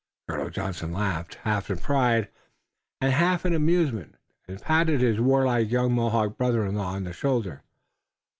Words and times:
Colonel 0.27 0.49
Johnson 0.49 0.91
laughed, 0.91 1.35
half 1.43 1.69
in 1.69 1.77
pride 1.77 2.27
and 2.99 3.13
half 3.13 3.45
in 3.45 3.53
amusement, 3.53 4.15
and 4.47 4.59
patted 4.59 4.99
his 4.99 5.19
warlike 5.21 5.69
young 5.69 5.93
Mohawk 5.93 6.39
brother 6.39 6.65
in 6.65 6.73
law 6.73 6.95
on 6.95 7.03
the 7.03 7.13
shoulder. 7.13 7.61